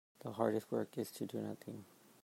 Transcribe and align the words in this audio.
The 0.21 0.31
hardest 0.31 0.71
work 0.71 0.97
is 0.97 1.11
to 1.11 1.27
do 1.27 1.37
nothing. 1.41 1.85